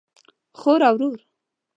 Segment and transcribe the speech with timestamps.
[0.59, 1.19] خور او ورور